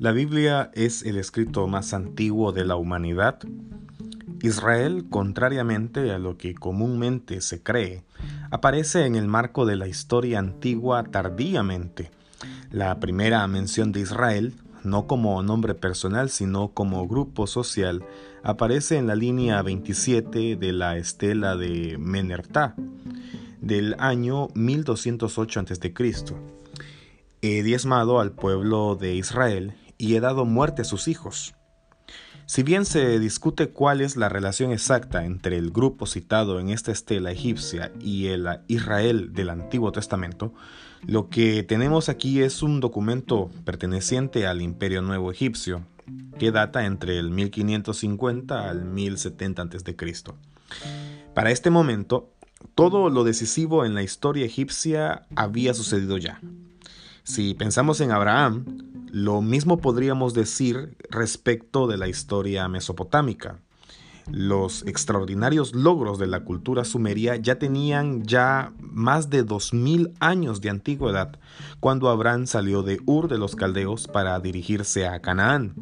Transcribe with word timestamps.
La 0.00 0.12
Biblia 0.12 0.70
es 0.72 1.02
el 1.02 1.18
escrito 1.18 1.66
más 1.66 1.92
antiguo 1.92 2.52
de 2.52 2.64
la 2.64 2.76
humanidad. 2.76 3.38
Israel, 4.40 5.04
contrariamente 5.10 6.10
a 6.10 6.18
lo 6.18 6.38
que 6.38 6.54
comúnmente 6.54 7.42
se 7.42 7.62
cree, 7.62 8.02
aparece 8.50 9.04
en 9.04 9.14
el 9.14 9.28
marco 9.28 9.66
de 9.66 9.76
la 9.76 9.88
historia 9.88 10.38
antigua 10.38 11.04
tardíamente. 11.04 12.10
La 12.70 12.98
primera 12.98 13.46
mención 13.46 13.92
de 13.92 14.00
Israel, 14.00 14.54
no 14.84 15.06
como 15.06 15.42
nombre 15.42 15.74
personal, 15.74 16.30
sino 16.30 16.68
como 16.68 17.06
grupo 17.06 17.46
social, 17.46 18.02
aparece 18.42 18.96
en 18.96 19.06
la 19.06 19.14
línea 19.14 19.60
27 19.60 20.56
de 20.56 20.72
la 20.72 20.96
estela 20.96 21.56
de 21.56 21.98
Menertá 21.98 22.74
del 23.60 23.96
año 23.98 24.48
1208 24.54 25.60
a.C. 25.60 25.92
He 27.42 27.62
diezmado 27.62 28.18
al 28.18 28.32
pueblo 28.32 28.96
de 28.96 29.14
Israel 29.14 29.74
y 30.00 30.16
he 30.16 30.20
dado 30.20 30.46
muerte 30.46 30.82
a 30.82 30.86
sus 30.86 31.08
hijos. 31.08 31.54
Si 32.46 32.64
bien 32.64 32.84
se 32.84 33.20
discute 33.20 33.68
cuál 33.68 34.00
es 34.00 34.16
la 34.16 34.28
relación 34.28 34.72
exacta 34.72 35.24
entre 35.24 35.56
el 35.56 35.70
grupo 35.70 36.06
citado 36.06 36.58
en 36.58 36.70
esta 36.70 36.90
estela 36.90 37.30
egipcia 37.30 37.92
y 38.00 38.26
el 38.26 38.48
Israel 38.66 39.32
del 39.32 39.50
Antiguo 39.50 39.92
Testamento, 39.92 40.52
lo 41.06 41.28
que 41.28 41.62
tenemos 41.62 42.08
aquí 42.08 42.42
es 42.42 42.62
un 42.62 42.80
documento 42.80 43.50
perteneciente 43.64 44.46
al 44.46 44.62
Imperio 44.62 45.00
Nuevo 45.00 45.30
Egipcio, 45.30 45.84
que 46.38 46.50
data 46.50 46.86
entre 46.86 47.18
el 47.18 47.30
1550 47.30 48.68
al 48.68 48.84
1070 48.84 49.62
a.C. 49.62 49.96
Para 51.34 51.50
este 51.52 51.70
momento, 51.70 52.32
todo 52.74 53.10
lo 53.10 53.22
decisivo 53.22 53.84
en 53.84 53.94
la 53.94 54.02
historia 54.02 54.46
egipcia 54.46 55.26
había 55.36 55.72
sucedido 55.72 56.18
ya. 56.18 56.40
Si 57.22 57.54
pensamos 57.54 58.00
en 58.00 58.10
Abraham, 58.10 58.89
lo 59.12 59.42
mismo 59.42 59.78
podríamos 59.78 60.34
decir 60.34 60.96
respecto 61.10 61.86
de 61.86 61.96
la 61.96 62.08
historia 62.08 62.68
mesopotámica. 62.68 63.58
Los 64.30 64.86
extraordinarios 64.86 65.74
logros 65.74 66.18
de 66.18 66.28
la 66.28 66.40
cultura 66.44 66.84
sumeria 66.84 67.36
ya 67.36 67.58
tenían 67.58 68.22
ya 68.22 68.72
más 68.78 69.28
de 69.28 69.42
2000 69.42 70.12
años 70.20 70.60
de 70.60 70.70
antigüedad 70.70 71.38
cuando 71.80 72.08
Abraham 72.08 72.46
salió 72.46 72.82
de 72.82 73.00
Ur 73.06 73.28
de 73.28 73.38
los 73.38 73.56
Caldeos 73.56 74.06
para 74.06 74.38
dirigirse 74.38 75.08
a 75.08 75.20
Canaán, 75.20 75.74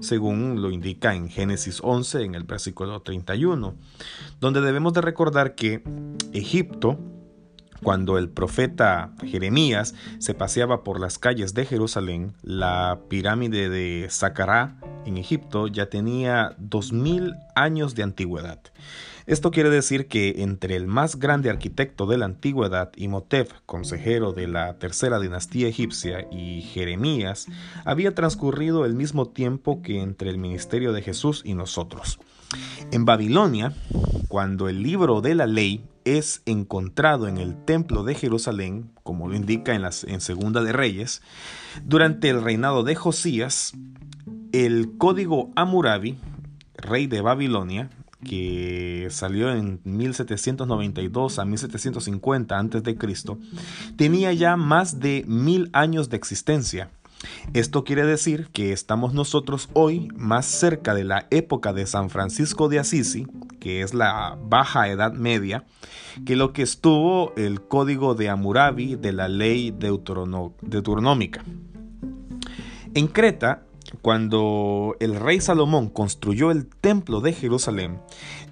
según 0.00 0.60
lo 0.60 0.70
indica 0.72 1.14
en 1.14 1.28
Génesis 1.28 1.80
11 1.82 2.22
en 2.22 2.34
el 2.34 2.42
versículo 2.42 3.00
31, 3.02 3.74
donde 4.40 4.60
debemos 4.60 4.92
de 4.92 5.00
recordar 5.00 5.54
que 5.54 5.84
Egipto 6.32 6.98
cuando 7.84 8.18
el 8.18 8.28
profeta 8.30 9.12
Jeremías 9.24 9.94
se 10.18 10.34
paseaba 10.34 10.82
por 10.82 10.98
las 10.98 11.18
calles 11.18 11.54
de 11.54 11.66
Jerusalén, 11.66 12.32
la 12.42 12.98
pirámide 13.08 13.68
de 13.68 14.08
Saqqara 14.10 14.76
en 15.06 15.18
Egipto 15.18 15.68
ya 15.68 15.90
tenía 15.90 16.56
2000 16.58 17.34
años 17.54 17.94
de 17.94 18.02
antigüedad. 18.02 18.58
Esto 19.26 19.50
quiere 19.50 19.70
decir 19.70 20.08
que 20.08 20.42
entre 20.42 20.76
el 20.76 20.86
más 20.86 21.18
grande 21.18 21.48
arquitecto 21.48 22.06
de 22.06 22.18
la 22.18 22.26
antigüedad, 22.26 22.90
Imhotep, 22.96 23.50
consejero 23.64 24.32
de 24.32 24.48
la 24.48 24.78
tercera 24.78 25.20
dinastía 25.20 25.68
egipcia, 25.68 26.26
y 26.30 26.62
Jeremías, 26.62 27.46
había 27.84 28.14
transcurrido 28.14 28.84
el 28.84 28.94
mismo 28.94 29.28
tiempo 29.28 29.80
que 29.82 30.00
entre 30.00 30.28
el 30.30 30.38
ministerio 30.38 30.92
de 30.92 31.02
Jesús 31.02 31.42
y 31.44 31.54
nosotros. 31.54 32.18
En 32.92 33.04
Babilonia, 33.04 33.72
cuando 34.28 34.68
el 34.68 34.82
libro 34.82 35.20
de 35.20 35.34
la 35.34 35.46
ley 35.46 35.84
es 36.04 36.42
encontrado 36.46 37.28
en 37.28 37.38
el 37.38 37.56
templo 37.64 38.04
de 38.04 38.14
Jerusalén, 38.14 38.90
como 39.02 39.28
lo 39.28 39.34
indica 39.34 39.74
en, 39.74 39.82
las, 39.82 40.04
en 40.04 40.20
Segunda 40.20 40.62
de 40.62 40.72
Reyes, 40.72 41.22
durante 41.84 42.28
el 42.28 42.42
reinado 42.42 42.82
de 42.82 42.94
Josías, 42.94 43.72
el 44.52 44.96
código 44.98 45.50
Amurabi, 45.56 46.16
rey 46.76 47.06
de 47.06 47.20
Babilonia, 47.20 47.90
que 48.24 49.08
salió 49.10 49.52
en 49.52 49.80
1792 49.84 51.38
a 51.38 51.44
1750 51.44 52.58
a.C., 52.58 52.96
tenía 53.96 54.32
ya 54.32 54.56
más 54.56 55.00
de 55.00 55.24
mil 55.26 55.70
años 55.72 56.08
de 56.08 56.16
existencia. 56.16 56.90
Esto 57.52 57.84
quiere 57.84 58.04
decir 58.04 58.48
que 58.52 58.72
estamos 58.72 59.14
nosotros 59.14 59.68
hoy 59.72 60.08
más 60.16 60.46
cerca 60.46 60.94
de 60.94 61.04
la 61.04 61.26
época 61.30 61.72
de 61.72 61.86
San 61.86 62.10
Francisco 62.10 62.68
de 62.68 62.78
Assisi, 62.78 63.26
que 63.60 63.82
es 63.82 63.94
la 63.94 64.38
Baja 64.40 64.88
Edad 64.88 65.12
Media, 65.12 65.64
que 66.24 66.36
lo 66.36 66.52
que 66.52 66.62
estuvo 66.62 67.32
el 67.36 67.62
código 67.62 68.14
de 68.14 68.28
Hammurabi 68.28 68.96
de 68.96 69.12
la 69.12 69.28
ley 69.28 69.70
deuteronómica. 69.70 71.44
En 72.94 73.08
Creta, 73.08 73.64
cuando 74.02 74.96
el 75.00 75.18
rey 75.18 75.40
Salomón 75.40 75.88
construyó 75.88 76.50
el 76.50 76.66
templo 76.66 77.20
de 77.20 77.32
Jerusalén, 77.32 78.00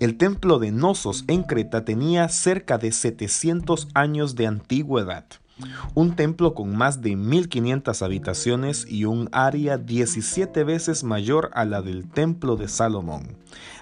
el 0.00 0.16
templo 0.16 0.58
de 0.58 0.72
Nosos 0.72 1.24
en 1.28 1.42
Creta 1.42 1.84
tenía 1.84 2.28
cerca 2.28 2.78
de 2.78 2.92
700 2.92 3.88
años 3.94 4.34
de 4.34 4.46
antigüedad. 4.46 5.26
Un 5.94 6.16
templo 6.16 6.54
con 6.54 6.76
más 6.76 7.02
de 7.02 7.16
1500 7.16 8.02
habitaciones 8.02 8.86
y 8.88 9.04
un 9.04 9.28
área 9.32 9.78
17 9.78 10.64
veces 10.64 11.04
mayor 11.04 11.50
a 11.54 11.64
la 11.64 11.82
del 11.82 12.08
templo 12.08 12.56
de 12.56 12.68
Salomón, 12.68 13.36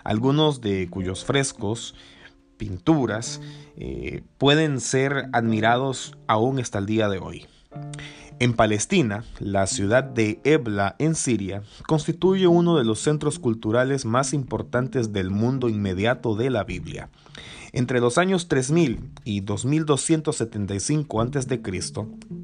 algunos 0.04 0.60
de 0.60 0.88
cuyos 0.90 1.24
frescos, 1.24 1.94
pinturas, 2.56 3.40
eh, 3.76 4.22
pueden 4.36 4.80
ser 4.80 5.28
admirados 5.32 6.16
aún 6.26 6.58
hasta 6.58 6.78
el 6.78 6.86
día 6.86 7.08
de 7.08 7.18
hoy. 7.18 7.46
En 8.40 8.54
Palestina, 8.54 9.24
la 9.38 9.66
ciudad 9.66 10.02
de 10.02 10.40
Ebla 10.44 10.96
en 10.98 11.14
Siria 11.14 11.62
constituye 11.86 12.46
uno 12.46 12.78
de 12.78 12.84
los 12.84 13.00
centros 13.00 13.38
culturales 13.38 14.06
más 14.06 14.32
importantes 14.32 15.12
del 15.12 15.30
mundo 15.30 15.68
inmediato 15.68 16.34
de 16.34 16.48
la 16.48 16.64
Biblia. 16.64 17.10
Entre 17.72 18.00
los 18.00 18.18
años 18.18 18.48
3000 18.48 19.10
y 19.24 19.40
2275 19.40 21.20
a.C., 21.20 21.60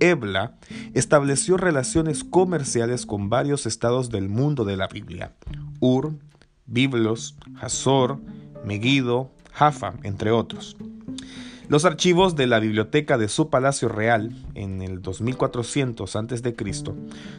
Ebla 0.01 0.57
estableció 0.95 1.57
relaciones 1.57 2.25
comerciales 2.25 3.07
con 3.07 3.29
varios 3.29 3.67
estados 3.67 4.11
del 4.11 4.29
mundo 4.29 4.65
de 4.65 4.77
la 4.77 4.89
Biblia: 4.89 5.35
Ur, 5.81 6.15
Biblos, 6.67 7.37
Hazor, 7.61 8.19
Megiddo, 8.65 9.31
Jaffa, 9.53 9.95
entre 10.03 10.31
otros. 10.31 10.77
Los 11.69 11.85
archivos 11.85 12.37
de 12.37 12.47
la 12.47 12.61
biblioteca 12.61 13.19
de 13.19 13.27
su 13.27 13.51
palacio 13.51 13.89
real 13.89 14.31
en 14.55 14.83
el 14.83 15.03
2400 15.03 16.15
a.C. 16.15 16.55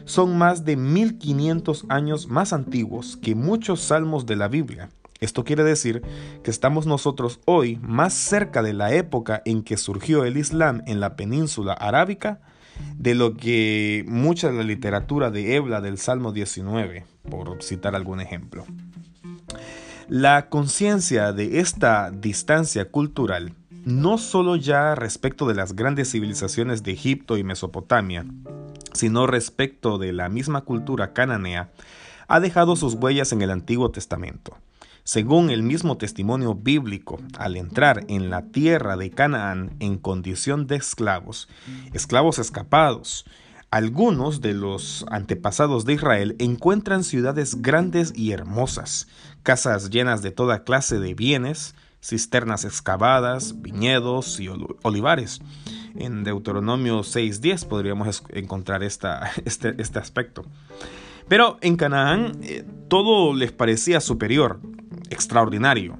son 0.04 0.36
más 0.36 0.66
de 0.66 0.76
1500 0.76 1.86
años 1.88 2.28
más 2.28 2.52
antiguos 2.52 3.16
que 3.16 3.34
muchos 3.34 3.80
salmos 3.80 4.26
de 4.26 4.36
la 4.36 4.48
Biblia. 4.48 4.90
Esto 5.20 5.44
quiere 5.44 5.64
decir 5.64 6.02
que 6.42 6.50
estamos 6.50 6.86
nosotros 6.86 7.40
hoy 7.44 7.78
más 7.82 8.14
cerca 8.14 8.62
de 8.62 8.72
la 8.72 8.92
época 8.92 9.42
en 9.44 9.62
que 9.62 9.76
surgió 9.76 10.24
el 10.24 10.36
Islam 10.36 10.82
en 10.86 11.00
la 11.00 11.16
península 11.16 11.72
arábica 11.72 12.40
de 12.96 13.14
lo 13.14 13.36
que 13.36 14.04
mucha 14.06 14.48
de 14.48 14.58
la 14.58 14.62
literatura 14.62 15.30
de 15.30 15.56
Ebla 15.56 15.80
del 15.80 15.98
Salmo 15.98 16.32
19, 16.32 17.04
por 17.28 17.62
citar 17.62 17.96
algún 17.96 18.20
ejemplo. 18.20 18.64
La 20.08 20.48
conciencia 20.48 21.32
de 21.32 21.60
esta 21.60 22.10
distancia 22.10 22.86
cultural 22.90 23.52
no 23.84 24.18
solo 24.18 24.56
ya 24.56 24.94
respecto 24.94 25.46
de 25.46 25.54
las 25.54 25.74
grandes 25.74 26.10
civilizaciones 26.10 26.82
de 26.82 26.92
Egipto 26.92 27.36
y 27.36 27.44
Mesopotamia, 27.44 28.24
sino 28.92 29.26
respecto 29.26 29.98
de 29.98 30.12
la 30.12 30.28
misma 30.28 30.62
cultura 30.62 31.12
cananea, 31.12 31.70
ha 32.26 32.40
dejado 32.40 32.76
sus 32.76 32.94
huellas 32.94 33.32
en 33.32 33.42
el 33.42 33.50
Antiguo 33.50 33.90
Testamento. 33.90 34.56
Según 35.08 35.48
el 35.48 35.62
mismo 35.62 35.96
testimonio 35.96 36.54
bíblico, 36.54 37.18
al 37.38 37.56
entrar 37.56 38.04
en 38.08 38.28
la 38.28 38.42
tierra 38.42 38.98
de 38.98 39.08
Canaán 39.08 39.74
en 39.80 39.96
condición 39.96 40.66
de 40.66 40.76
esclavos, 40.76 41.48
esclavos 41.94 42.38
escapados, 42.38 43.24
algunos 43.70 44.42
de 44.42 44.52
los 44.52 45.06
antepasados 45.08 45.86
de 45.86 45.94
Israel 45.94 46.36
encuentran 46.38 47.04
ciudades 47.04 47.62
grandes 47.62 48.12
y 48.14 48.32
hermosas, 48.32 49.08
casas 49.42 49.88
llenas 49.88 50.20
de 50.20 50.30
toda 50.30 50.62
clase 50.62 50.98
de 50.98 51.14
bienes, 51.14 51.74
cisternas 52.02 52.66
excavadas, 52.66 53.62
viñedos 53.62 54.38
y 54.40 54.50
olivares. 54.82 55.40
En 55.96 56.22
Deuteronomio 56.22 56.98
6.10 57.00 57.66
podríamos 57.66 58.24
encontrar 58.28 58.82
este, 58.82 59.08
este, 59.46 59.98
aspecto. 59.98 60.44
Pero 61.28 61.56
en 61.62 61.76
Canaán 61.76 62.32
eh, 62.42 62.62
todo 62.88 63.32
les 63.32 63.52
parecía 63.52 64.02
superior, 64.02 64.60
extraordinario. 65.10 65.98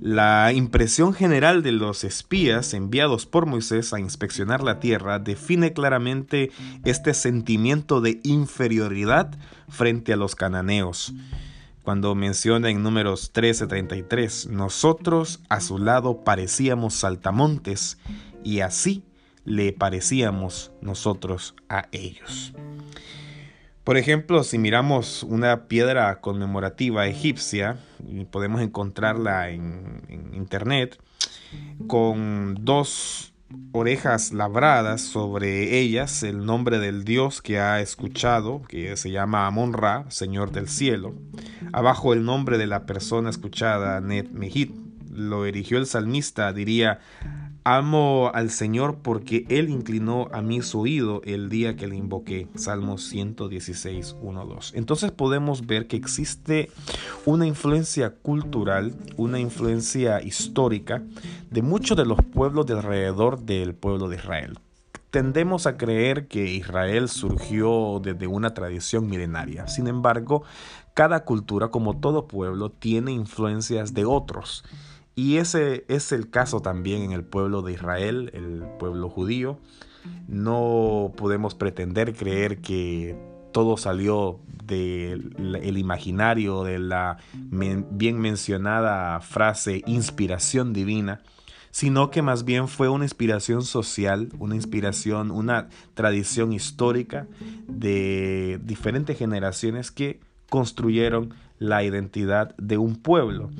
La 0.00 0.52
impresión 0.52 1.12
general 1.12 1.62
de 1.62 1.72
los 1.72 2.04
espías 2.04 2.72
enviados 2.72 3.26
por 3.26 3.46
Moisés 3.46 3.92
a 3.92 4.00
inspeccionar 4.00 4.62
la 4.62 4.80
tierra 4.80 5.18
define 5.18 5.72
claramente 5.72 6.50
este 6.84 7.12
sentimiento 7.12 8.00
de 8.00 8.20
inferioridad 8.24 9.36
frente 9.68 10.12
a 10.14 10.16
los 10.16 10.34
cananeos 10.34 11.12
cuando 11.82 12.14
menciona 12.14 12.70
en 12.70 12.82
números 12.82 13.32
13:33, 13.32 14.48
nosotros 14.48 15.40
a 15.48 15.60
su 15.60 15.78
lado 15.78 16.22
parecíamos 16.22 16.94
saltamontes 16.94 17.98
y 18.44 18.60
así 18.60 19.02
le 19.44 19.72
parecíamos 19.72 20.72
nosotros 20.82 21.54
a 21.68 21.88
ellos. 21.92 22.52
Por 23.84 23.96
ejemplo, 23.96 24.44
si 24.44 24.58
miramos 24.58 25.22
una 25.22 25.64
piedra 25.66 26.20
conmemorativa 26.20 27.06
egipcia, 27.06 27.78
podemos 28.30 28.60
encontrarla 28.60 29.50
en, 29.50 30.02
internet, 30.34 30.98
con 31.86 32.56
dos 32.60 33.32
orejas 33.72 34.32
labradas 34.32 35.00
sobre 35.00 35.78
ellas 35.78 36.22
el 36.22 36.44
nombre 36.44 36.78
del 36.78 37.04
dios 37.04 37.42
que 37.42 37.58
ha 37.58 37.80
escuchado, 37.80 38.62
que 38.68 38.96
se 38.96 39.10
llama 39.10 39.46
Amon-Ra, 39.46 40.04
Señor 40.08 40.52
del 40.52 40.68
Cielo. 40.68 41.14
Abajo 41.72 42.12
el 42.12 42.24
nombre 42.24 42.58
de 42.58 42.66
la 42.66 42.86
persona 42.86 43.30
escuchada, 43.30 44.00
Net 44.00 44.28
Mehit, 44.30 44.72
lo 45.10 45.46
erigió 45.46 45.78
el 45.78 45.86
salmista, 45.86 46.52
diría, 46.52 47.00
Amo 47.64 48.30
al 48.32 48.50
Señor 48.50 48.98
porque 49.02 49.44
Él 49.50 49.68
inclinó 49.68 50.28
a 50.32 50.40
mí 50.40 50.62
su 50.62 50.80
oído 50.80 51.20
el 51.24 51.50
día 51.50 51.76
que 51.76 51.86
le 51.86 51.96
invoqué. 51.96 52.48
Salmos 52.54 53.02
116, 53.04 54.16
1, 54.22 54.46
2. 54.46 54.72
Entonces 54.76 55.12
podemos 55.12 55.66
ver 55.66 55.86
que 55.86 55.96
existe 55.96 56.70
una 57.26 57.46
influencia 57.46 58.10
cultural, 58.10 58.94
una 59.16 59.38
influencia 59.38 60.22
histórica 60.22 61.02
de 61.50 61.60
muchos 61.60 61.98
de 61.98 62.06
los 62.06 62.18
pueblos 62.32 62.64
de 62.64 62.74
alrededor 62.74 63.40
del 63.40 63.74
pueblo 63.74 64.08
de 64.08 64.16
Israel. 64.16 64.58
Tendemos 65.10 65.66
a 65.66 65.76
creer 65.76 66.28
que 66.28 66.46
Israel 66.46 67.08
surgió 67.08 68.00
desde 68.02 68.26
una 68.26 68.54
tradición 68.54 69.08
milenaria. 69.10 69.66
Sin 69.66 69.86
embargo, 69.86 70.44
cada 70.94 71.24
cultura, 71.24 71.68
como 71.68 71.98
todo 71.98 72.28
pueblo, 72.28 72.70
tiene 72.70 73.12
influencias 73.12 73.92
de 73.92 74.04
otros. 74.04 74.64
Y 75.20 75.36
ese 75.36 75.84
es 75.88 76.12
el 76.12 76.30
caso 76.30 76.62
también 76.62 77.02
en 77.02 77.12
el 77.12 77.24
pueblo 77.24 77.60
de 77.60 77.74
Israel, 77.74 78.30
el 78.32 78.64
pueblo 78.78 79.10
judío. 79.10 79.58
No 80.28 81.12
podemos 81.14 81.54
pretender 81.54 82.14
creer 82.14 82.62
que 82.62 83.18
todo 83.52 83.76
salió 83.76 84.40
del 84.64 85.76
imaginario 85.76 86.64
de 86.64 86.78
la 86.78 87.18
bien 87.42 88.18
mencionada 88.18 89.20
frase 89.20 89.82
inspiración 89.86 90.72
divina, 90.72 91.20
sino 91.70 92.10
que 92.10 92.22
más 92.22 92.46
bien 92.46 92.66
fue 92.66 92.88
una 92.88 93.04
inspiración 93.04 93.62
social, 93.62 94.30
una 94.38 94.54
inspiración, 94.54 95.32
una 95.32 95.68
tradición 95.92 96.54
histórica 96.54 97.26
de 97.68 98.58
diferentes 98.64 99.18
generaciones 99.18 99.90
que 99.90 100.20
construyeron 100.48 101.34
la 101.60 101.84
identidad 101.84 102.56
de 102.56 102.78
un 102.78 102.96
pueblo. 102.96 103.50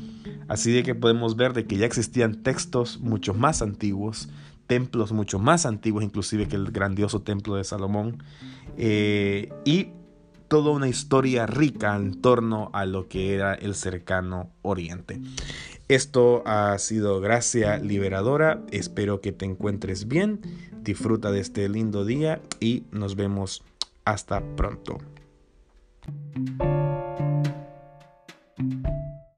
Así 0.49 0.73
de 0.73 0.83
que 0.83 0.97
podemos 0.97 1.37
ver 1.37 1.53
de 1.53 1.67
que 1.67 1.77
ya 1.77 1.87
existían 1.87 2.43
textos 2.43 2.99
mucho 2.99 3.35
más 3.35 3.63
antiguos, 3.63 4.29
templos 4.67 5.13
mucho 5.13 5.39
más 5.39 5.67
antiguos 5.67 6.03
inclusive 6.03 6.49
que 6.49 6.57
el 6.57 6.73
grandioso 6.73 7.23
templo 7.23 7.55
de 7.55 7.63
Salomón, 7.63 8.25
eh, 8.77 9.53
y 9.65 9.91
toda 10.49 10.73
una 10.73 10.89
historia 10.89 11.47
rica 11.47 11.95
en 11.95 12.21
torno 12.21 12.71
a 12.73 12.85
lo 12.85 13.07
que 13.07 13.35
era 13.35 13.55
el 13.55 13.77
cercano 13.77 14.51
oriente. 14.63 15.21
Esto 15.87 16.43
ha 16.47 16.77
sido 16.79 17.21
Gracia 17.21 17.79
Liberadora, 17.79 18.63
espero 18.73 19.21
que 19.21 19.33
te 19.33 19.45
encuentres 19.45 20.09
bien, 20.09 20.41
disfruta 20.83 21.31
de 21.31 21.41
este 21.41 21.69
lindo 21.69 22.05
día 22.05 22.41
y 22.59 22.85
nos 22.91 23.15
vemos 23.15 23.63
hasta 24.05 24.41
pronto. 24.57 24.99